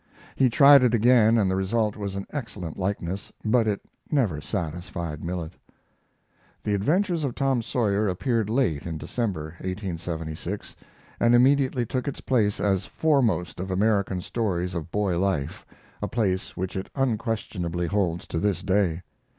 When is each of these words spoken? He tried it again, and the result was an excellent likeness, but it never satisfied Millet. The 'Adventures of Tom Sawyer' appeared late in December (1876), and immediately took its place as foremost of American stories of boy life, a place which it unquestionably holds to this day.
He 0.35 0.49
tried 0.49 0.81
it 0.81 0.95
again, 0.95 1.37
and 1.37 1.47
the 1.47 1.55
result 1.55 1.95
was 1.95 2.15
an 2.15 2.25
excellent 2.31 2.75
likeness, 2.79 3.31
but 3.45 3.67
it 3.67 3.81
never 4.09 4.41
satisfied 4.41 5.23
Millet. 5.23 5.53
The 6.63 6.73
'Adventures 6.73 7.23
of 7.23 7.35
Tom 7.35 7.61
Sawyer' 7.61 8.07
appeared 8.07 8.49
late 8.49 8.87
in 8.87 8.97
December 8.97 9.49
(1876), 9.59 10.75
and 11.19 11.35
immediately 11.35 11.85
took 11.85 12.07
its 12.07 12.19
place 12.21 12.59
as 12.59 12.87
foremost 12.87 13.59
of 13.59 13.69
American 13.69 14.21
stories 14.21 14.73
of 14.73 14.89
boy 14.89 15.19
life, 15.19 15.67
a 16.01 16.07
place 16.07 16.57
which 16.57 16.75
it 16.75 16.89
unquestionably 16.95 17.85
holds 17.85 18.25
to 18.29 18.39
this 18.39 18.63
day. 18.63 19.03